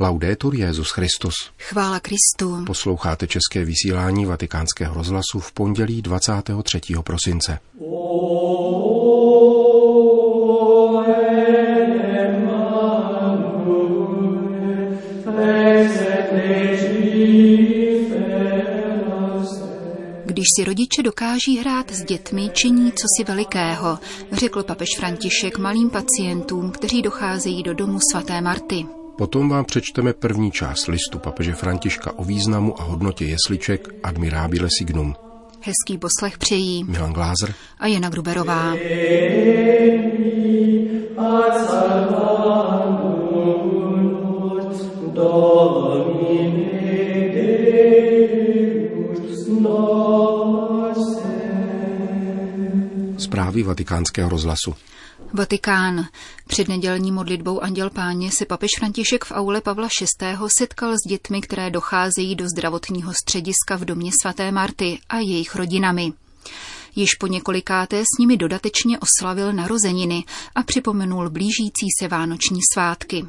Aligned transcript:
Laudetur 0.00 0.54
Jezus 0.54 0.90
Christus. 0.90 1.34
Chvála 1.58 2.00
Kristu. 2.00 2.64
Posloucháte 2.66 3.26
české 3.26 3.64
vysílání 3.64 4.26
Vatikánského 4.26 4.94
rozhlasu 4.94 5.40
v 5.40 5.52
pondělí 5.52 6.02
23. 6.02 6.80
prosince. 7.04 7.58
Když 20.24 20.46
si 20.56 20.64
rodiče 20.64 21.02
dokáží 21.02 21.58
hrát 21.58 21.90
s 21.90 22.04
dětmi, 22.04 22.50
činí 22.52 22.92
co 22.92 23.06
si 23.16 23.24
velikého, 23.24 23.98
řekl 24.32 24.62
papež 24.62 24.88
František 24.96 25.58
malým 25.58 25.90
pacientům, 25.90 26.70
kteří 26.70 27.02
docházejí 27.02 27.62
do 27.62 27.74
domu 27.74 27.98
svaté 28.12 28.40
Marty. 28.40 28.97
Potom 29.18 29.48
vám 29.48 29.64
přečteme 29.64 30.12
první 30.12 30.50
část 30.50 30.86
listu 30.86 31.18
papeže 31.18 31.52
Františka 31.52 32.18
o 32.18 32.24
významu 32.24 32.80
a 32.80 32.84
hodnotě 32.84 33.24
jesliček 33.24 33.88
Admirabile 34.02 34.68
Signum. 34.78 35.14
Hezký 35.60 35.98
poslech 35.98 36.38
přejí 36.38 36.84
Milan 36.84 37.12
Glázer 37.12 37.54
a 37.78 37.86
Jana 37.86 38.08
Gruberová. 38.08 38.74
Zprávy 53.18 53.62
vatikánského 53.62 54.28
rozhlasu. 54.28 54.74
Vatikán. 55.32 56.06
Před 56.46 56.68
nedělní 56.68 57.12
modlitbou 57.12 57.60
Anděl 57.60 57.90
Páně 57.90 58.30
se 58.30 58.46
papež 58.46 58.70
František 58.78 59.24
v 59.24 59.32
aule 59.32 59.60
Pavla 59.60 59.88
VI. 60.20 60.36
setkal 60.58 60.92
s 60.92 61.08
dětmi, 61.08 61.40
které 61.40 61.70
docházejí 61.70 62.36
do 62.36 62.48
zdravotního 62.48 63.12
střediska 63.14 63.76
v 63.76 63.84
domě 63.84 64.10
svaté 64.22 64.52
Marty 64.52 64.98
a 65.08 65.18
jejich 65.18 65.54
rodinami. 65.54 66.12
Již 66.96 67.14
po 67.14 67.26
několikáté 67.26 68.02
s 68.02 68.18
nimi 68.18 68.36
dodatečně 68.36 68.98
oslavil 68.98 69.52
narozeniny 69.52 70.24
a 70.54 70.62
připomenul 70.62 71.30
blížící 71.30 71.86
se 72.00 72.08
vánoční 72.08 72.60
svátky. 72.74 73.26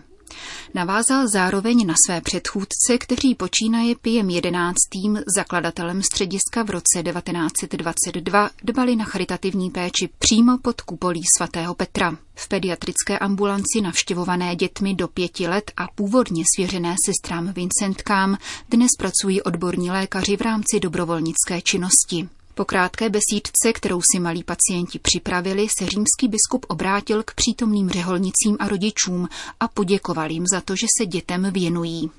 Navázal 0.73 1.27
zároveň 1.27 1.87
na 1.87 1.93
své 2.05 2.21
předchůdce, 2.21 2.97
kteří 2.99 3.35
počínaje 3.35 3.95
Pijem 3.95 4.29
jedenáctým 4.29 5.19
zakladatelem 5.35 6.03
střediska 6.03 6.63
v 6.63 6.69
roce 6.69 7.03
1922 7.03 8.49
dbali 8.63 8.95
na 8.95 9.05
charitativní 9.05 9.69
péči 9.69 10.09
přímo 10.19 10.57
pod 10.57 10.81
kupolí 10.81 11.21
svatého 11.37 11.75
Petra. 11.75 12.17
V 12.35 12.47
pediatrické 12.47 13.19
ambulanci 13.19 13.81
navštěvované 13.81 14.55
dětmi 14.55 14.93
do 14.93 15.07
pěti 15.07 15.47
let 15.47 15.71
a 15.77 15.87
původně 15.95 16.43
svěřené 16.55 16.95
sestrám 17.05 17.53
Vincentkám 17.53 18.37
dnes 18.69 18.89
pracují 18.99 19.41
odborní 19.41 19.91
lékaři 19.91 20.37
v 20.37 20.41
rámci 20.41 20.79
dobrovolnické 20.79 21.61
činnosti. 21.61 22.29
Po 22.59 22.65
krátké 22.65 23.09
besídce, 23.09 23.73
kterou 23.73 24.01
si 24.13 24.19
malí 24.19 24.43
pacienti 24.43 24.99
připravili, 24.99 25.67
se 25.79 25.85
římský 25.85 26.27
biskup 26.27 26.65
obrátil 26.69 27.23
k 27.23 27.33
přítomným 27.33 27.89
řeholnicím 27.89 28.57
a 28.59 28.67
rodičům 28.67 29.27
a 29.59 29.67
poděkoval 29.67 30.31
jim 30.31 30.45
za 30.53 30.61
to, 30.61 30.75
že 30.75 30.87
se 30.99 31.05
dětem 31.05 31.51
věnují. 31.51 32.11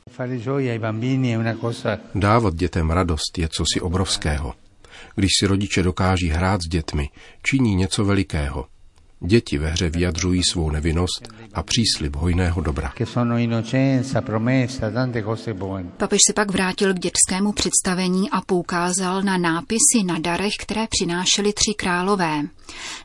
Dávat 2.15 2.55
dětem 2.55 2.91
radost 2.91 3.39
je 3.39 3.49
cosi 3.49 3.81
obrovského. 3.81 4.55
Když 5.15 5.31
si 5.41 5.47
rodiče 5.47 5.83
dokáží 5.83 6.29
hrát 6.29 6.63
s 6.63 6.69
dětmi, 6.69 7.09
činí 7.43 7.75
něco 7.75 8.05
velikého. 8.05 8.67
Děti 9.23 9.59
ve 9.59 9.71
hře 9.71 9.91
vyjadřují 9.91 10.43
svou 10.51 10.71
nevinnost 10.71 11.29
a 11.55 11.63
příslib 11.63 12.17
hojného 12.17 12.61
dobra. 12.61 12.93
Papež 15.97 16.19
se 16.27 16.33
pak 16.33 16.51
vrátil 16.51 16.95
k 16.95 16.99
dětskému 16.99 17.53
představení 17.53 18.31
a 18.31 18.41
poukázal 18.41 19.23
na 19.23 19.39
nápisy 19.39 20.05
na 20.07 20.19
darech, 20.19 20.53
které 20.61 20.87
přinášely 20.91 21.53
tři 21.53 21.75
králové. 21.77 22.43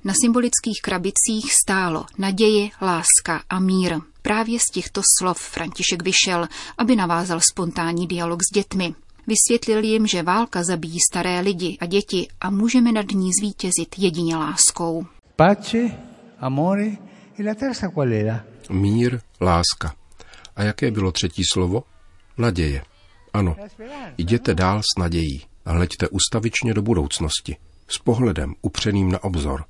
Na 0.04 0.14
symbolických 0.22 0.82
krabicích 0.82 1.54
stálo 1.64 2.06
naděje, 2.18 2.70
láska 2.82 3.44
a 3.50 3.60
mír. 3.60 3.96
Právě 4.22 4.60
z 4.60 4.66
těchto 4.72 5.02
slov 5.20 5.38
František 5.38 6.04
vyšel, 6.04 6.48
aby 6.78 6.96
navázal 6.96 7.40
spontánní 7.52 8.08
dialog 8.08 8.40
s 8.44 8.54
dětmi. 8.54 8.96
Vysvětlil 9.28 9.84
jim, 9.84 10.08
že 10.08 10.24
válka 10.24 10.64
zabíjí 10.64 10.98
staré 11.12 11.40
lidi 11.40 11.78
a 11.82 11.86
děti 11.86 12.28
a 12.42 12.50
můžeme 12.50 12.92
nad 12.92 13.12
ní 13.12 13.30
zvítězit 13.40 13.96
jedině 13.98 14.36
láskou. 14.36 15.06
Pace, 15.36 15.98
amore 16.40 16.98
e 17.36 17.44
la 17.44 17.56
terza 17.56 17.90
qual 17.90 18.12
era? 18.12 18.46
Mír, 18.70 19.20
láska. 19.42 19.96
A 20.56 20.64
jaké 20.64 20.92
bylo 20.92 21.12
třetí 21.12 21.42
slovo? 21.54 21.84
Naděje. 22.38 22.84
Ano, 23.34 23.56
jděte 24.18 24.54
dál 24.54 24.82
s 24.82 25.00
nadějí 25.00 25.42
a 25.66 25.72
hleďte 25.72 26.08
ustavičně 26.08 26.74
do 26.74 26.82
budoucnosti, 26.82 27.58
s 27.88 27.98
pohledem 27.98 28.54
upřeným 28.62 29.12
na 29.12 29.24
obzor, 29.24 29.66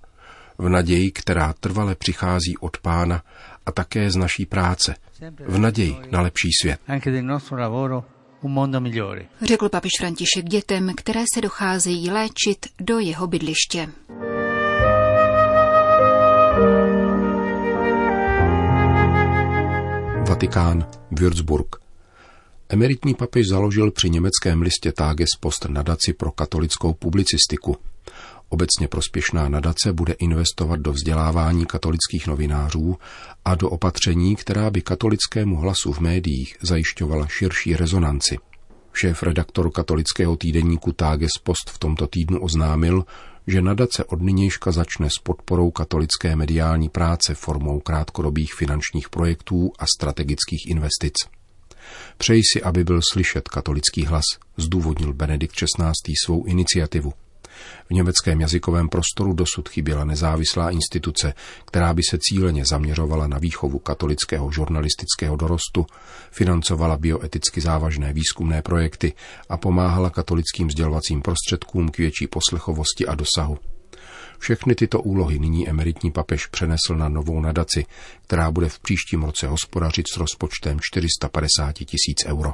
v 0.58 0.70
naději, 0.70 1.12
která 1.12 1.54
trvale 1.54 1.96
přichází 1.96 2.58
od 2.58 2.78
Pána 2.78 3.24
a 3.66 3.72
také 3.72 4.12
z 4.12 4.16
naší 4.16 4.46
práce, 4.46 4.96
v 5.40 5.58
naději 5.58 5.96
na 6.12 6.22
lepší 6.22 6.50
svět. 6.62 6.80
Řekl 9.42 9.70
papež 9.70 9.92
František 10.00 10.46
dětem, 10.46 10.92
které 10.98 11.24
se 11.34 11.42
docházejí 11.42 12.10
léčit 12.10 12.66
do 12.82 13.00
jeho 13.00 13.28
bydliště. 13.28 13.90
Vatikán, 20.36 20.88
Würzburg. 21.12 21.76
Emeritní 22.70 23.16
papež 23.16 23.48
založil 23.48 23.92
při 23.92 24.10
německém 24.10 24.62
listě 24.62 24.92
Tages 24.92 25.30
Post 25.40 25.66
nadaci 25.70 26.14
pro 26.14 26.32
katolickou 26.32 26.94
publicistiku. 26.94 27.78
Obecně 28.50 28.88
prospěšná 28.88 29.50
nadace 29.50 29.94
bude 29.94 30.14
investovat 30.14 30.80
do 30.80 30.94
vzdělávání 30.94 31.66
katolických 31.66 32.28
novinářů 32.28 32.98
a 33.46 33.56
do 33.56 33.70
opatření, 33.70 34.36
která 34.36 34.70
by 34.70 34.82
katolickému 34.82 35.56
hlasu 35.56 35.94
v 35.94 36.00
médiích 36.00 36.58
zajišťovala 36.62 37.28
širší 37.28 37.76
rezonanci. 37.76 38.38
Šéf 38.94 39.24
redaktor 39.24 39.72
katolického 39.72 40.36
týdeníku 40.36 40.92
Tages 40.92 41.38
Post 41.44 41.70
v 41.70 41.80
tomto 41.80 42.08
týdnu 42.08 42.42
oznámil, 42.42 43.06
že 43.48 43.62
nadace 43.62 44.04
od 44.04 44.22
nynějška 44.22 44.72
začne 44.72 45.10
s 45.10 45.20
podporou 45.24 45.72
katolické 45.72 46.36
mediální 46.36 46.90
práce 46.90 47.36
formou 47.36 47.80
krátkodobých 47.80 48.54
finančních 48.54 49.10
projektů 49.10 49.72
a 49.80 49.86
strategických 49.98 50.68
investic. 50.68 51.14
Přeji 52.18 52.42
si, 52.54 52.64
aby 52.64 52.84
byl 52.84 53.00
slyšet 53.14 53.50
katolický 53.50 54.06
hlas, 54.06 54.26
zdůvodnil 54.58 55.14
Benedikt 55.14 55.56
XVI. 55.56 56.14
svou 56.26 56.46
iniciativu. 56.46 57.14
V 57.90 57.94
německém 57.94 58.42
jazykovém 58.42 58.90
prostoru 58.90 59.34
dosud 59.34 59.70
chyběla 59.70 60.06
nezávislá 60.06 60.70
instituce, 60.70 61.34
která 61.66 61.94
by 61.94 62.02
se 62.10 62.18
cíleně 62.22 62.66
zaměřovala 62.66 63.28
na 63.28 63.38
výchovu 63.38 63.80
katolického 63.80 64.52
žurnalistického 64.52 65.36
dorostu, 65.36 65.86
financovala 66.32 66.98
bioeticky 66.98 67.62
závažné 67.62 68.14
výzkumné 68.14 68.62
projekty 68.62 69.14
a 69.50 69.58
pomáhala 69.58 70.10
katolickým 70.10 70.72
sdělovacím 70.72 71.22
prostředkům 71.22 71.90
k 71.90 71.98
větší 71.98 72.28
poslechovosti 72.28 73.08
a 73.08 73.16
dosahu. 73.16 73.58
Všechny 74.40 74.76
tyto 74.76 75.02
úlohy 75.02 75.40
nyní 75.40 75.70
emeritní 75.70 76.12
papež 76.12 76.48
přenesl 76.48 76.96
na 76.96 77.10
novou 77.10 77.42
nadaci, 77.42 77.86
která 78.22 78.52
bude 78.52 78.70
v 78.70 78.80
příštím 78.80 79.24
roce 79.24 79.48
hospodařit 79.48 80.06
s 80.14 80.18
rozpočtem 80.18 80.78
450 80.82 81.74
tisíc 81.74 82.26
euro. 82.26 82.54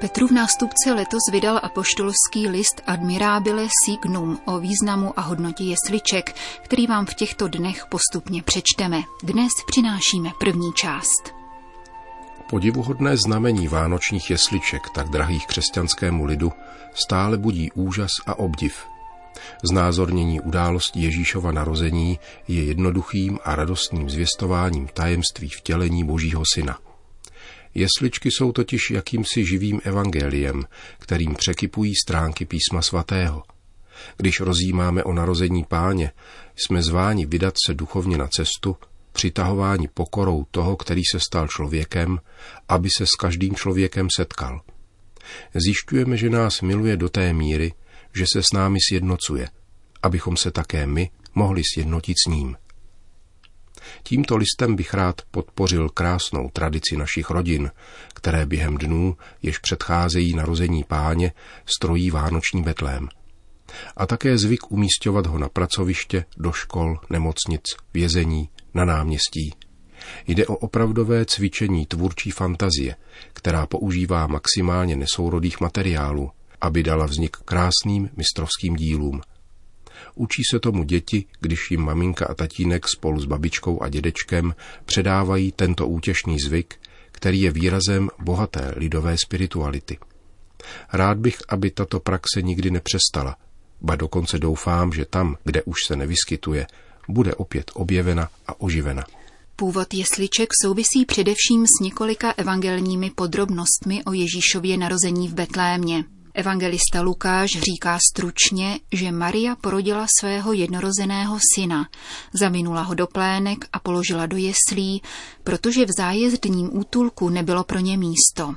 Petrův 0.00 0.30
nástupce 0.30 0.92
letos 0.92 1.20
vydal 1.32 1.60
apoštolský 1.62 2.48
list 2.48 2.82
Admirabile 2.86 3.68
Signum 3.84 4.38
o 4.44 4.60
významu 4.60 5.18
a 5.18 5.20
hodnotě 5.20 5.64
jesliček, 5.64 6.34
který 6.62 6.86
vám 6.86 7.06
v 7.06 7.14
těchto 7.14 7.48
dnech 7.48 7.86
postupně 7.86 8.42
přečteme. 8.42 9.02
Dnes 9.22 9.48
přinášíme 9.66 10.30
první 10.38 10.72
část. 10.72 11.34
Podivuhodné 12.50 13.16
znamení 13.16 13.68
vánočních 13.68 14.30
jesliček, 14.30 14.82
tak 14.94 15.08
drahých 15.08 15.46
křesťanskému 15.46 16.24
lidu, 16.24 16.52
stále 16.94 17.38
budí 17.38 17.72
úžas 17.72 18.10
a 18.26 18.38
obdiv. 18.38 18.84
Znázornění 19.62 20.40
události 20.40 21.00
Ježíšova 21.00 21.52
narození 21.52 22.18
je 22.48 22.64
jednoduchým 22.64 23.38
a 23.44 23.54
radostným 23.54 24.10
zvěstováním 24.10 24.88
tajemství 24.94 25.48
vtělení 25.48 26.04
Božího 26.04 26.42
Syna– 26.54 26.78
Jesličky 27.74 28.30
jsou 28.30 28.52
totiž 28.52 28.90
jakýmsi 28.90 29.46
živým 29.46 29.80
evangeliem, 29.84 30.64
kterým 30.98 31.34
překypují 31.34 31.94
stránky 31.94 32.44
písma 32.44 32.82
svatého. 32.82 33.42
Když 34.16 34.40
rozjímáme 34.40 35.04
o 35.04 35.12
narození 35.12 35.64
páně, 35.64 36.12
jsme 36.56 36.82
zváni 36.82 37.26
vydat 37.26 37.54
se 37.66 37.74
duchovně 37.74 38.18
na 38.18 38.28
cestu, 38.28 38.76
přitahováni 39.12 39.88
pokorou 39.88 40.46
toho, 40.50 40.76
který 40.76 41.02
se 41.12 41.20
stal 41.20 41.48
člověkem, 41.48 42.20
aby 42.68 42.88
se 42.96 43.06
s 43.06 43.10
každým 43.10 43.54
člověkem 43.54 44.06
setkal. 44.16 44.60
Zjišťujeme, 45.54 46.16
že 46.16 46.30
nás 46.30 46.60
miluje 46.60 46.96
do 46.96 47.08
té 47.08 47.32
míry, 47.32 47.72
že 48.14 48.24
se 48.32 48.42
s 48.42 48.52
námi 48.54 48.78
sjednocuje, 48.88 49.48
abychom 50.02 50.36
se 50.36 50.50
také 50.50 50.86
my 50.86 51.10
mohli 51.34 51.62
sjednotit 51.74 52.16
s 52.26 52.30
ním. 52.30 52.56
Tímto 54.02 54.36
listem 54.36 54.76
bych 54.76 54.94
rád 54.94 55.22
podpořil 55.30 55.88
krásnou 55.88 56.50
tradici 56.52 56.96
našich 56.96 57.30
rodin, 57.30 57.70
které 58.14 58.46
během 58.46 58.78
dnů, 58.78 59.16
jež 59.42 59.58
předcházejí 59.58 60.34
narození 60.34 60.84
páně, 60.84 61.32
strojí 61.66 62.10
vánoční 62.10 62.62
betlém. 62.62 63.08
A 63.96 64.06
také 64.06 64.38
zvyk 64.38 64.70
umístěvat 64.70 65.26
ho 65.26 65.38
na 65.38 65.48
pracoviště, 65.48 66.24
do 66.36 66.52
škol, 66.52 66.98
nemocnic, 67.10 67.62
vězení, 67.94 68.48
na 68.74 68.84
náměstí. 68.84 69.54
Jde 70.26 70.46
o 70.46 70.56
opravdové 70.56 71.24
cvičení 71.24 71.86
tvůrčí 71.86 72.30
fantazie, 72.30 72.96
která 73.32 73.66
používá 73.66 74.26
maximálně 74.26 74.96
nesourodých 74.96 75.60
materiálů, 75.60 76.30
aby 76.60 76.82
dala 76.82 77.06
vznik 77.06 77.36
krásným 77.36 78.10
mistrovským 78.16 78.76
dílům. 78.76 79.20
Učí 80.14 80.42
se 80.50 80.60
tomu 80.60 80.84
děti, 80.84 81.24
když 81.40 81.70
jim 81.70 81.80
maminka 81.80 82.26
a 82.26 82.34
tatínek 82.34 82.88
spolu 82.88 83.20
s 83.20 83.24
babičkou 83.24 83.82
a 83.82 83.88
dědečkem 83.88 84.54
předávají 84.84 85.52
tento 85.52 85.88
útěšný 85.88 86.38
zvyk, 86.38 86.74
který 87.12 87.40
je 87.40 87.50
výrazem 87.50 88.08
bohaté 88.18 88.74
lidové 88.76 89.16
spirituality. 89.18 89.98
Rád 90.92 91.18
bych, 91.18 91.38
aby 91.48 91.70
tato 91.70 92.00
praxe 92.00 92.42
nikdy 92.42 92.70
nepřestala, 92.70 93.36
ba 93.80 93.96
dokonce 93.96 94.38
doufám, 94.38 94.92
že 94.92 95.04
tam, 95.04 95.36
kde 95.44 95.62
už 95.62 95.76
se 95.86 95.96
nevyskytuje, 95.96 96.66
bude 97.08 97.34
opět 97.34 97.70
objevena 97.74 98.28
a 98.46 98.60
oživena. 98.60 99.04
Původ 99.56 99.94
jesliček 99.94 100.48
souvisí 100.62 101.06
především 101.06 101.66
s 101.66 101.82
několika 101.82 102.34
evangelními 102.36 103.10
podrobnostmi 103.10 104.04
o 104.04 104.12
Ježíšově 104.12 104.76
narození 104.76 105.28
v 105.28 105.34
Betlémě. 105.34 106.04
Evangelista 106.34 107.02
Lukáš 107.02 107.50
říká 107.50 107.98
stručně, 108.12 108.80
že 108.92 109.12
Maria 109.12 109.56
porodila 109.56 110.06
svého 110.20 110.52
jednorozeného 110.52 111.38
syna, 111.54 111.88
zavinula 112.32 112.82
ho 112.82 112.94
do 112.94 113.06
plének 113.06 113.64
a 113.72 113.78
položila 113.78 114.26
do 114.26 114.36
jeslí, 114.36 115.02
protože 115.44 115.84
v 115.84 115.90
zájezdním 115.96 116.76
útulku 116.78 117.28
nebylo 117.28 117.64
pro 117.64 117.78
ně 117.78 117.96
místo. 117.96 118.54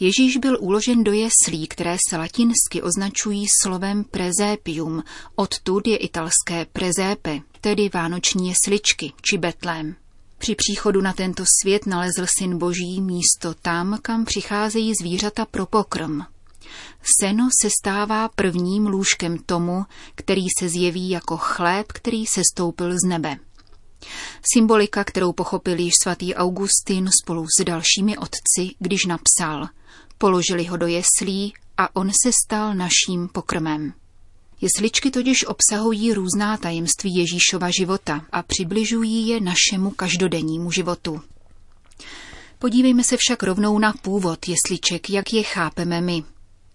Ježíš 0.00 0.36
byl 0.36 0.56
uložen 0.60 1.04
do 1.04 1.12
jeslí, 1.12 1.66
které 1.66 1.96
se 2.08 2.16
latinsky 2.16 2.82
označují 2.82 3.46
slovem 3.62 4.04
prezepium, 4.04 5.02
odtud 5.34 5.86
je 5.86 5.96
italské 5.96 6.66
prezepe, 6.72 7.40
tedy 7.60 7.90
vánoční 7.94 8.48
jesličky 8.48 9.12
či 9.22 9.38
betlém. 9.38 9.96
Při 10.38 10.54
příchodu 10.54 11.00
na 11.00 11.12
tento 11.12 11.44
svět 11.62 11.86
nalezl 11.86 12.26
syn 12.38 12.58
boží 12.58 13.00
místo 13.00 13.54
tam, 13.62 13.98
kam 14.02 14.24
přicházejí 14.24 14.92
zvířata 15.00 15.44
pro 15.44 15.66
pokrm. 15.66 16.20
Seno 17.20 17.48
se 17.62 17.68
stává 17.80 18.28
prvním 18.28 18.86
lůžkem 18.86 19.38
tomu, 19.38 19.84
který 20.14 20.44
se 20.58 20.68
zjeví 20.68 21.10
jako 21.10 21.36
chléb, 21.36 21.92
který 21.92 22.26
se 22.26 22.42
stoupil 22.54 22.92
z 22.92 23.08
nebe. 23.08 23.36
Symbolika, 24.52 25.04
kterou 25.04 25.32
pochopil 25.32 25.78
již 25.78 25.92
svatý 26.02 26.34
Augustin 26.34 27.10
spolu 27.22 27.46
s 27.60 27.64
dalšími 27.64 28.18
otci, 28.18 28.74
když 28.78 29.04
napsal 29.04 29.68
Položili 30.18 30.64
ho 30.64 30.76
do 30.76 30.86
jeslí 30.86 31.54
a 31.76 31.96
on 31.96 32.10
se 32.22 32.30
stal 32.44 32.74
naším 32.74 33.28
pokrmem. 33.32 33.92
Jesličky 34.60 35.10
totiž 35.10 35.44
obsahují 35.46 36.14
různá 36.14 36.56
tajemství 36.56 37.14
Ježíšova 37.14 37.70
života 37.70 38.26
a 38.32 38.42
přibližují 38.42 39.28
je 39.28 39.40
našemu 39.40 39.90
každodennímu 39.90 40.70
životu. 40.70 41.20
Podívejme 42.58 43.04
se 43.04 43.16
však 43.16 43.42
rovnou 43.42 43.78
na 43.78 43.92
původ 43.92 44.48
jesliček, 44.48 45.10
jak 45.10 45.32
je 45.32 45.42
chápeme 45.42 46.00
my. 46.00 46.24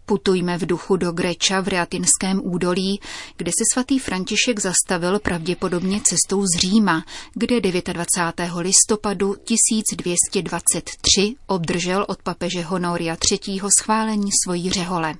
Putujme 0.09 0.57
v 0.57 0.65
duchu 0.65 0.97
do 0.97 1.11
Greča 1.11 1.61
v 1.61 1.67
Reatinském 1.67 2.41
údolí, 2.43 2.99
kde 3.37 3.51
se 3.51 3.63
svatý 3.73 3.99
František 3.99 4.59
zastavil 4.59 5.19
pravděpodobně 5.19 6.01
cestou 6.01 6.45
z 6.45 6.59
Říma, 6.59 7.03
kde 7.33 7.61
29. 7.61 8.51
listopadu 8.57 9.35
1223 9.43 11.35
obdržel 11.47 12.05
od 12.07 12.21
papeže 12.23 12.61
Honoria 12.61 13.17
III. 13.31 13.61
schválení 13.79 14.29
svojí 14.43 14.69
řehole. 14.69 15.15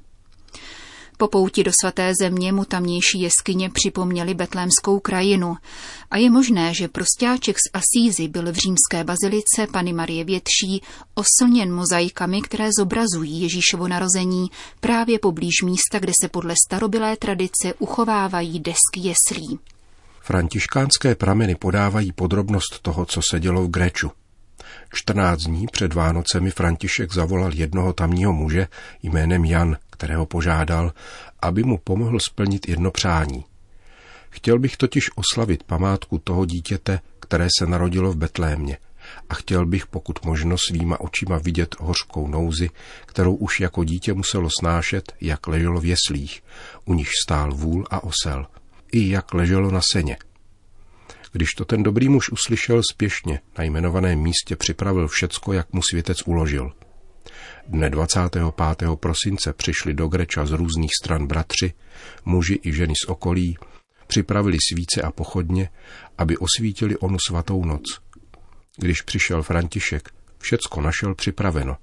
Po 1.22 1.28
pouti 1.28 1.64
do 1.64 1.72
svaté 1.82 2.14
země 2.22 2.52
mu 2.52 2.66
tamnější 2.66 3.22
jeskyně 3.22 3.70
připomněly 3.70 4.34
betlémskou 4.34 5.00
krajinu 5.00 5.56
a 6.12 6.18
je 6.18 6.30
možné, 6.30 6.74
že 6.74 6.88
prostáček 6.88 7.58
z 7.58 7.70
Asízy 7.74 8.28
byl 8.28 8.52
v 8.52 8.56
římské 8.56 9.04
bazilice 9.04 9.68
Pany 9.72 9.94
Marie 9.94 10.24
Větší 10.24 10.82
oslněn 11.16 11.74
mozaikami, 11.74 12.42
které 12.42 12.70
zobrazují 12.80 13.42
Ježíšovo 13.42 13.88
narození 13.88 14.52
právě 14.80 15.20
poblíž 15.20 15.62
místa, 15.64 16.00
kde 16.00 16.12
se 16.22 16.30
podle 16.30 16.54
starobylé 16.68 17.18
tradice 17.18 17.74
uchovávají 17.80 18.60
desky 18.60 19.00
jeslí. 19.00 19.60
Františkánské 20.22 21.16
prameny 21.16 21.56
podávají 21.56 22.12
podrobnost 22.12 22.80
toho, 22.82 23.06
co 23.06 23.22
se 23.30 23.40
dělo 23.40 23.64
v 23.64 23.70
Gréču. 23.70 24.12
14 24.94 25.42
dní 25.42 25.68
před 25.72 25.94
Vánocemi 25.94 26.52
František 26.52 27.14
zavolal 27.14 27.54
jednoho 27.54 27.94
tamního 27.94 28.34
muže 28.34 28.68
jménem 29.04 29.46
Jan, 29.46 29.78
kterého 29.90 30.26
požádal, 30.26 30.94
aby 31.42 31.64
mu 31.64 31.78
pomohl 31.78 32.20
splnit 32.20 32.70
jedno 32.70 32.92
přání. 32.92 33.46
Chtěl 34.30 34.60
bych 34.60 34.78
totiž 34.78 35.10
oslavit 35.16 35.64
památku 35.64 36.18
toho 36.18 36.46
dítěte, 36.46 37.00
které 37.20 37.48
se 37.60 37.66
narodilo 37.66 38.12
v 38.12 38.18
Betlémě 38.18 38.78
a 39.30 39.34
chtěl 39.34 39.66
bych 39.66 39.88
pokud 39.88 40.26
možno 40.26 40.56
svýma 40.70 41.00
očima 41.00 41.38
vidět 41.38 41.76
hořkou 41.80 42.28
nouzi, 42.28 42.70
kterou 43.06 43.36
už 43.36 43.60
jako 43.60 43.84
dítě 43.84 44.14
muselo 44.14 44.50
snášet, 44.60 45.14
jak 45.22 45.48
leželo 45.48 45.80
v 45.80 45.86
jeslích, 45.86 46.44
u 46.86 46.94
nich 46.94 47.10
stál 47.24 47.54
vůl 47.54 47.86
a 47.90 48.04
osel, 48.04 48.48
i 48.92 49.10
jak 49.10 49.34
leželo 49.34 49.72
na 49.72 49.82
seně– 49.92 50.18
když 51.32 51.50
to 51.50 51.66
ten 51.66 51.84
dobrý 51.84 52.10
muž 52.10 52.30
uslyšel 52.30 52.82
spěšně, 52.92 53.40
na 53.58 53.64
jmenovaném 53.64 54.20
místě 54.20 54.56
připravil 54.56 55.08
všecko, 55.08 55.54
jak 55.54 55.74
mu 55.74 55.82
světec 55.82 56.22
uložil. 56.26 56.72
Dne 57.68 57.90
25. 57.90 58.44
prosince 58.96 59.54
přišli 59.54 59.94
do 59.94 60.08
Greča 60.08 60.46
z 60.46 60.52
různých 60.52 60.92
stran 61.04 61.28
bratři, 61.28 61.74
muži 62.26 62.60
i 62.64 62.74
ženy 62.74 62.94
z 63.06 63.08
okolí, 63.08 63.58
připravili 64.08 64.58
svíce 64.72 65.02
a 65.02 65.12
pochodně, 65.12 65.70
aby 66.18 66.38
osvítili 66.38 66.98
onu 66.98 67.18
svatou 67.28 67.66
noc. 67.66 67.84
Když 68.78 69.02
přišel 69.02 69.44
František, 69.44 70.10
všecko 70.38 70.82
našel 70.82 71.16
připraveno. 71.16 71.78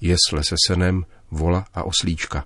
Jesle 0.00 0.44
se 0.48 0.56
senem, 0.66 1.04
vola 1.30 1.66
a 1.74 1.82
oslíčka. 1.82 2.44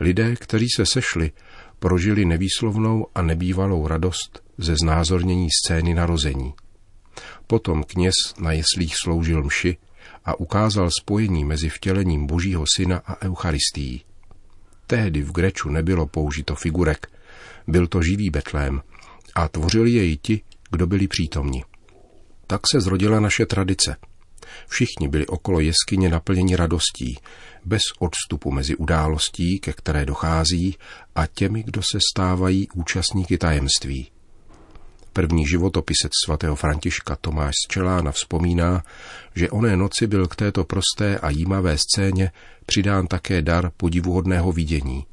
Lidé, 0.00 0.36
kteří 0.36 0.66
se 0.76 0.86
sešli, 0.86 1.32
prožili 1.78 2.24
nevýslovnou 2.24 3.06
a 3.14 3.22
nebývalou 3.22 3.86
radost 3.86 4.42
ze 4.58 4.76
znázornění 4.76 5.48
scény 5.64 5.94
narození. 5.94 6.54
Potom 7.46 7.84
kněz 7.84 8.14
na 8.38 8.52
jeslích 8.52 8.94
sloužil 9.04 9.42
mši 9.42 9.76
a 10.24 10.40
ukázal 10.40 10.90
spojení 11.00 11.44
mezi 11.44 11.68
vtělením 11.68 12.26
Božího 12.26 12.64
syna 12.76 13.02
a 13.06 13.22
Eucharistií. 13.22 14.04
Tehdy 14.86 15.22
v 15.22 15.32
Greču 15.32 15.68
nebylo 15.68 16.06
použito 16.06 16.54
figurek, 16.54 17.10
byl 17.66 17.86
to 17.86 18.02
živý 18.02 18.30
Betlém 18.30 18.82
a 19.34 19.48
tvořili 19.48 19.90
jej 19.90 20.16
ti, 20.16 20.40
kdo 20.70 20.86
byli 20.86 21.08
přítomni. 21.08 21.64
Tak 22.46 22.60
se 22.72 22.80
zrodila 22.80 23.20
naše 23.20 23.46
tradice. 23.46 23.96
Všichni 24.68 25.08
byli 25.08 25.26
okolo 25.26 25.60
jeskyně 25.60 26.08
naplněni 26.08 26.56
radostí, 26.56 27.18
bez 27.64 27.82
odstupu 27.98 28.50
mezi 28.50 28.76
událostí, 28.76 29.58
ke 29.58 29.72
které 29.72 30.06
dochází, 30.06 30.76
a 31.14 31.26
těmi, 31.26 31.62
kdo 31.62 31.82
se 31.82 31.98
stávají 32.12 32.68
účastníky 32.74 33.38
tajemství. 33.38 34.10
První 35.12 35.46
životopisec 35.46 36.12
svatého 36.24 36.56
Františka 36.56 37.16
Tomáš 37.16 37.54
Čelána 37.68 38.12
vzpomíná, 38.12 38.82
že 39.34 39.50
oné 39.50 39.76
noci 39.76 40.06
byl 40.06 40.26
k 40.26 40.36
této 40.36 40.64
prosté 40.64 41.18
a 41.18 41.30
jímavé 41.30 41.76
scéně 41.78 42.30
přidán 42.66 43.06
také 43.06 43.42
dar 43.42 43.70
podivuhodného 43.76 44.52
vidění. 44.52 45.06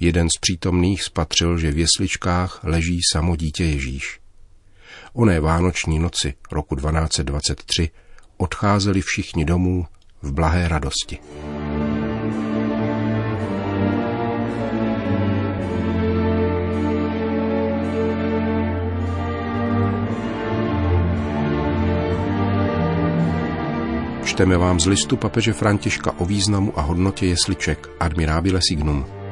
Jeden 0.00 0.28
z 0.28 0.40
přítomných 0.40 1.02
spatřil, 1.02 1.58
že 1.58 1.70
v 1.70 1.78
jesličkách 1.78 2.64
leží 2.64 3.00
samo 3.12 3.36
dítě 3.36 3.64
Ježíš. 3.64 4.20
Oné 5.12 5.40
vánoční 5.40 5.98
noci 5.98 6.34
roku 6.52 6.76
1223 6.76 7.90
odcházeli 8.36 9.00
všichni 9.00 9.44
domů 9.44 9.86
v 10.22 10.32
blahé 10.32 10.68
radosti. 10.68 11.18
Čteme 24.24 24.58
vám 24.58 24.80
z 24.80 24.86
listu 24.86 25.16
papeže 25.16 25.52
Františka 25.52 26.12
o 26.18 26.24
významu 26.24 26.78
a 26.78 26.80
hodnotě 26.82 27.26
jesliček 27.26 27.88
Admirabile 28.00 28.60
Signum. 28.68 29.25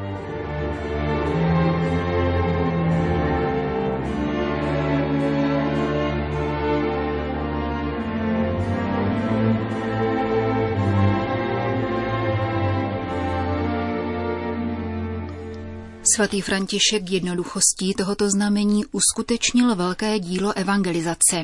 Svatý 16.14 16.40
František 16.40 17.10
jednoduchostí 17.10 17.94
tohoto 17.94 18.30
znamení 18.30 18.84
uskutečnil 18.84 19.76
velké 19.76 20.18
dílo 20.18 20.52
evangelizace. 20.56 21.42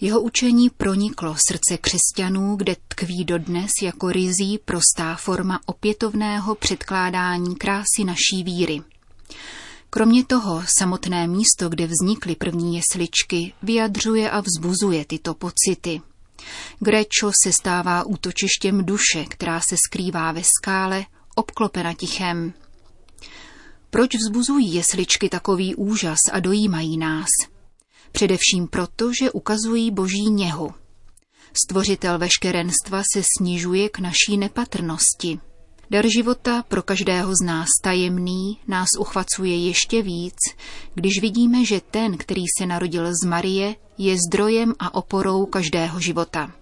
Jeho 0.00 0.20
učení 0.20 0.70
proniklo 0.70 1.36
srdce 1.48 1.78
křesťanů, 1.78 2.56
kde 2.56 2.76
tkví 2.88 3.24
dodnes 3.24 3.70
jako 3.82 4.12
rizí 4.12 4.58
prostá 4.64 5.16
forma 5.16 5.60
opětovného 5.66 6.54
předkládání 6.54 7.56
krásy 7.56 8.04
naší 8.04 8.44
víry. 8.44 8.82
Kromě 9.90 10.24
toho 10.24 10.62
samotné 10.78 11.26
místo, 11.26 11.68
kde 11.68 11.86
vznikly 11.86 12.36
první 12.36 12.76
jesličky, 12.76 13.52
vyjadřuje 13.62 14.30
a 14.30 14.40
vzbuzuje 14.40 15.04
tyto 15.04 15.34
pocity. 15.34 16.00
Grečo 16.80 17.32
se 17.44 17.52
stává 17.52 18.04
útočištěm 18.04 18.84
duše, 18.84 19.24
která 19.28 19.60
se 19.60 19.76
skrývá 19.86 20.32
ve 20.32 20.42
skále, 20.58 21.06
obklopena 21.34 21.94
tichem. 21.94 22.52
Proč 23.90 24.10
vzbuzují 24.14 24.74
jesličky 24.74 25.28
takový 25.28 25.74
úžas 25.74 26.18
a 26.32 26.40
dojímají 26.40 26.98
nás? 26.98 27.28
Především 28.12 28.68
proto, 28.68 29.12
že 29.12 29.30
ukazují 29.30 29.90
boží 29.90 30.30
něhu. 30.30 30.70
Stvořitel 31.64 32.18
veškerenstva 32.18 33.02
se 33.14 33.22
snižuje 33.38 33.88
k 33.88 33.98
naší 33.98 34.36
nepatrnosti. 34.36 35.40
Dar 35.90 36.08
života 36.08 36.62
pro 36.68 36.82
každého 36.82 37.34
z 37.34 37.44
nás 37.44 37.68
tajemný 37.82 38.58
nás 38.68 38.88
uchvacuje 38.98 39.66
ještě 39.66 40.02
víc, 40.02 40.36
když 40.94 41.20
vidíme, 41.20 41.64
že 41.64 41.80
ten, 41.90 42.16
který 42.16 42.42
se 42.58 42.66
narodil 42.66 43.06
z 43.22 43.26
Marie, 43.26 43.76
je 43.98 44.16
zdrojem 44.28 44.74
a 44.78 44.94
oporou 44.94 45.46
každého 45.46 46.00
života. 46.00 46.52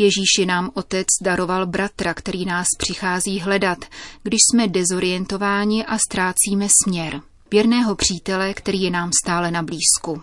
Ježíši 0.00 0.46
nám 0.46 0.70
Otec 0.74 1.06
daroval 1.22 1.66
bratra, 1.66 2.14
který 2.14 2.44
nás 2.44 2.66
přichází 2.78 3.40
hledat, 3.40 3.78
když 4.22 4.40
jsme 4.50 4.68
dezorientováni 4.68 5.86
a 5.86 5.98
ztrácíme 5.98 6.66
směr. 6.84 7.20
Věrného 7.50 7.94
přítele, 7.94 8.54
který 8.54 8.82
je 8.82 8.90
nám 8.90 9.10
stále 9.24 9.50
na 9.50 9.62
blízku. 9.62 10.22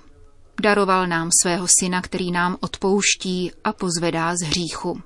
Daroval 0.61 1.07
nám 1.07 1.29
svého 1.41 1.67
syna, 1.79 2.01
který 2.01 2.31
nám 2.31 2.57
odpouští 2.59 3.51
a 3.63 3.73
pozvedá 3.73 4.35
z 4.35 4.41
hříchu. 4.41 5.01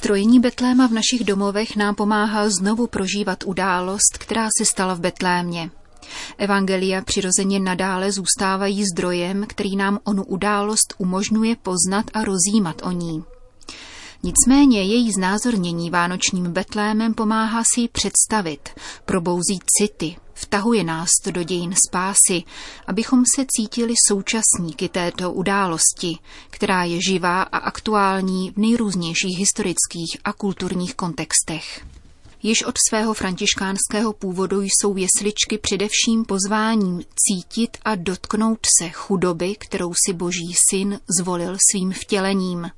Strojení 0.00 0.40
Betléma 0.40 0.88
v 0.88 0.92
našich 0.92 1.24
domovech 1.24 1.76
nám 1.76 1.94
pomáhá 1.94 2.48
znovu 2.48 2.86
prožívat 2.86 3.38
událost, 3.44 4.18
která 4.18 4.48
se 4.58 4.64
stala 4.64 4.94
v 4.94 5.00
Betlémě. 5.00 5.70
Evangelia 6.38 7.02
přirozeně 7.02 7.60
nadále 7.60 8.12
zůstávají 8.12 8.84
zdrojem, 8.92 9.46
který 9.48 9.76
nám 9.76 9.98
onu 10.04 10.24
událost 10.24 10.94
umožňuje 10.98 11.56
poznat 11.56 12.04
a 12.14 12.24
rozjímat 12.24 12.82
o 12.82 12.90
ní. 12.90 13.24
Nicméně 14.22 14.82
její 14.82 15.12
znázornění 15.12 15.90
vánočním 15.90 16.52
Betlémem 16.52 17.14
pomáhá 17.14 17.62
si 17.74 17.80
ji 17.80 17.88
představit, 17.88 18.68
probouzí 19.04 19.58
city, 19.78 20.16
vtahuje 20.34 20.84
nás 20.84 21.10
do 21.30 21.42
dějin 21.42 21.74
spásy, 21.88 22.42
abychom 22.86 23.22
se 23.34 23.46
cítili 23.48 23.94
současníky 24.08 24.88
této 24.88 25.32
události, 25.32 26.18
která 26.50 26.84
je 26.84 26.98
živá 27.08 27.42
a 27.42 27.58
aktuální 27.58 28.50
v 28.50 28.56
nejrůznějších 28.56 29.38
historických 29.38 30.16
a 30.24 30.32
kulturních 30.32 30.94
kontextech. 30.94 31.84
Již 32.42 32.62
od 32.62 32.74
svého 32.88 33.14
františkánského 33.14 34.12
původu 34.12 34.62
jsou 34.62 34.96
jesličky 34.96 35.58
především 35.58 36.24
pozváním 36.24 37.02
cítit 37.16 37.78
a 37.84 37.94
dotknout 37.94 38.58
se 38.80 38.88
chudoby, 38.88 39.54
kterou 39.58 39.92
si 40.06 40.12
boží 40.12 40.54
syn 40.70 41.00
zvolil 41.18 41.56
svým 41.70 41.92
vtělením. 41.92 42.70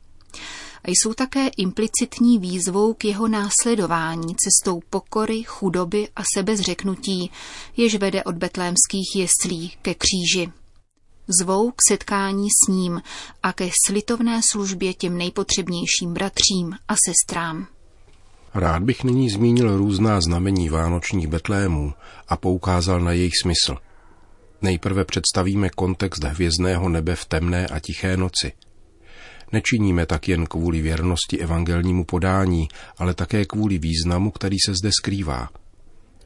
A 0.85 0.91
jsou 0.91 1.15
také 1.15 1.49
implicitní 1.57 2.39
výzvou 2.39 2.95
k 2.95 3.05
jeho 3.05 3.29
následování 3.29 4.35
cestou 4.37 4.81
pokory, 4.91 5.43
chudoby 5.43 6.09
a 6.17 6.23
sebezřeknutí, 6.37 7.31
jež 7.77 7.95
vede 7.95 8.25
od 8.25 8.35
betlémských 8.35 9.17
jeslí 9.17 9.73
ke 9.83 9.95
kříži. 9.95 10.53
Zvou 11.41 11.71
k 11.71 11.75
setkání 11.89 12.49
s 12.51 12.73
ním 12.73 13.03
a 13.43 13.53
ke 13.53 13.71
slitovné 13.87 14.41
službě 14.53 14.95
těm 14.95 15.19
nejpotřebnějším 15.19 16.15
bratřím 16.15 16.75
a 16.89 16.95
sestrám. 17.09 17.67
Rád 18.55 18.83
bych 18.83 19.05
nyní 19.05 19.31
zmínil 19.31 19.77
různá 19.77 20.21
znamení 20.21 20.69
vánočních 20.69 21.27
betlémů 21.27 21.93
a 22.29 22.37
poukázal 22.37 23.01
na 23.01 23.13
jejich 23.13 23.33
smysl. 23.43 23.77
Nejprve 24.63 25.05
představíme 25.05 25.71
kontext 25.71 26.25
hvězdného 26.25 26.89
nebe 26.89 27.17
v 27.17 27.25
temné 27.25 27.67
a 27.67 27.81
tiché 27.81 28.17
noci. 28.17 28.53
Nečiníme 29.53 30.07
tak 30.07 30.29
jen 30.29 30.47
kvůli 30.47 30.81
věrnosti 30.81 31.39
evangelnímu 31.39 32.05
podání, 32.05 32.69
ale 32.99 33.15
také 33.15 33.45
kvůli 33.45 33.79
významu, 33.79 34.31
který 34.31 34.57
se 34.67 34.75
zde 34.75 34.91
skrývá. 34.93 35.49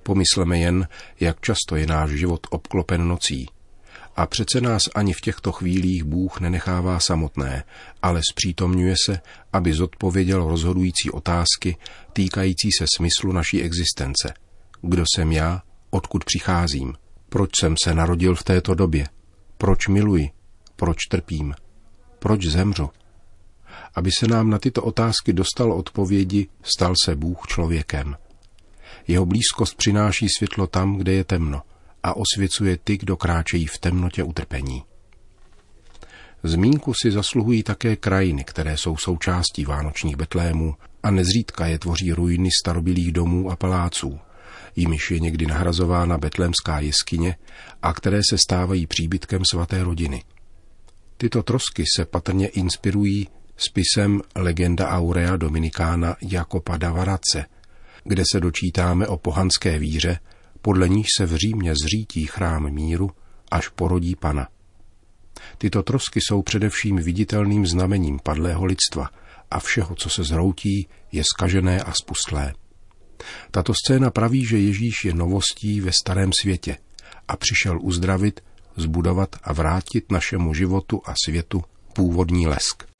Pomysleme 0.02 0.58
jen, 0.58 0.88
jak 1.20 1.40
často 1.40 1.76
je 1.76 1.86
náš 1.86 2.10
život 2.10 2.46
obklopen 2.50 3.08
nocí– 3.08 3.46
a 4.16 4.26
přece 4.26 4.60
nás 4.60 4.88
ani 4.94 5.12
v 5.12 5.20
těchto 5.20 5.52
chvílích 5.52 6.04
Bůh 6.04 6.40
nenechává 6.40 7.00
samotné, 7.00 7.64
ale 8.02 8.20
zpřítomňuje 8.32 8.94
se, 9.06 9.20
aby 9.52 9.72
zodpověděl 9.72 10.48
rozhodující 10.48 11.10
otázky 11.10 11.76
týkající 12.12 12.68
se 12.78 12.84
smyslu 12.96 13.32
naší 13.32 13.62
existence. 13.62 14.34
Kdo 14.82 15.04
jsem 15.14 15.32
já? 15.32 15.62
Odkud 15.90 16.24
přicházím? 16.24 16.94
Proč 17.28 17.50
jsem 17.60 17.74
se 17.84 17.94
narodil 17.94 18.34
v 18.34 18.44
této 18.44 18.74
době? 18.74 19.06
Proč 19.58 19.88
miluji? 19.88 20.30
Proč 20.76 20.96
trpím? 21.10 21.54
Proč 22.18 22.46
zemřu? 22.46 22.90
Aby 23.94 24.10
se 24.18 24.26
nám 24.26 24.50
na 24.50 24.58
tyto 24.58 24.82
otázky 24.82 25.32
dostal 25.32 25.72
odpovědi, 25.72 26.48
stal 26.62 26.94
se 27.04 27.16
Bůh 27.16 27.46
člověkem. 27.46 28.16
Jeho 29.08 29.26
blízkost 29.26 29.76
přináší 29.76 30.26
světlo 30.38 30.66
tam, 30.66 30.96
kde 30.96 31.12
je 31.12 31.24
temno– 31.24 31.62
a 32.02 32.16
osvěcuje 32.16 32.78
ty, 32.84 32.96
kdo 32.96 33.16
kráčejí 33.16 33.66
v 33.66 33.78
temnotě 33.78 34.22
utrpení. 34.22 34.82
Zmínku 36.42 36.94
si 37.02 37.10
zasluhují 37.10 37.62
také 37.62 37.96
krajiny, 37.96 38.44
které 38.44 38.76
jsou 38.76 38.96
součástí 38.96 39.64
vánočních 39.64 40.16
betlémů 40.16 40.74
a 41.02 41.10
nezřídka 41.10 41.66
je 41.66 41.78
tvoří 41.78 42.12
ruiny 42.12 42.48
starobilých 42.62 43.12
domů 43.12 43.50
a 43.50 43.56
paláců, 43.56 44.18
jimiž 44.76 45.10
je 45.10 45.20
někdy 45.20 45.46
nahrazována 45.46 46.18
betlémská 46.18 46.80
jeskyně 46.80 47.36
a 47.82 47.92
které 47.92 48.20
se 48.30 48.38
stávají 48.38 48.86
příbytkem 48.86 49.42
svaté 49.50 49.84
rodiny. 49.84 50.24
Tyto 51.16 51.42
trosky 51.42 51.84
se 51.96 52.04
patrně 52.04 52.48
inspirují 52.48 53.28
spisem 53.56 54.20
Legenda 54.34 54.88
Aurea 54.88 55.36
Dominikána 55.36 56.16
Jakopa 56.22 56.76
Davarace, 56.76 57.46
kde 58.04 58.22
se 58.32 58.40
dočítáme 58.40 59.06
o 59.06 59.16
pohanské 59.16 59.78
víře, 59.78 60.18
podle 60.62 60.88
níž 60.88 61.06
se 61.16 61.26
v 61.26 61.36
Římě 61.36 61.74
zřítí 61.74 62.26
chrám 62.26 62.70
míru, 62.70 63.10
až 63.50 63.68
porodí 63.68 64.16
pana. 64.16 64.48
Tyto 65.58 65.82
trosky 65.82 66.20
jsou 66.20 66.42
především 66.42 66.96
viditelným 66.96 67.66
znamením 67.66 68.18
padlého 68.22 68.64
lidstva 68.64 69.10
a 69.50 69.60
všeho, 69.60 69.94
co 69.94 70.10
se 70.10 70.24
zhroutí, 70.24 70.88
je 71.12 71.22
skažené 71.24 71.82
a 71.82 71.92
spustlé. 71.92 72.54
Tato 73.50 73.72
scéna 73.74 74.10
praví, 74.10 74.46
že 74.46 74.58
Ježíš 74.58 75.04
je 75.04 75.14
novostí 75.14 75.80
ve 75.80 75.90
starém 75.92 76.30
světě 76.40 76.76
a 77.28 77.36
přišel 77.36 77.78
uzdravit, 77.82 78.40
zbudovat 78.76 79.36
a 79.42 79.52
vrátit 79.52 80.12
našemu 80.12 80.54
životu 80.54 81.02
a 81.04 81.14
světu 81.24 81.64
původní 81.92 82.46
lesk. 82.46 82.91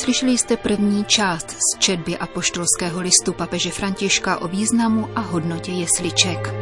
Slyšeli 0.00 0.38
jste 0.38 0.56
první 0.56 1.04
část 1.04 1.50
z 1.50 1.78
četby 1.78 2.18
apoštolského 2.18 3.00
listu 3.00 3.32
papeže 3.32 3.70
Františka 3.70 4.38
o 4.38 4.48
významu 4.48 5.08
a 5.14 5.20
hodnotě 5.20 5.72
jesliček. 5.72 6.54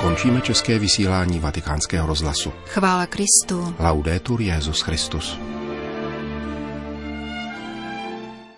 Končíme 0.00 0.40
české 0.40 0.78
vysílání 0.78 1.40
vatikánského 1.40 2.06
rozhlasu. 2.06 2.52
Chvála 2.66 3.06
Kristu. 3.06 3.74
Laudetur 3.78 4.40
Jezus 4.40 4.80
Christus. 4.80 5.38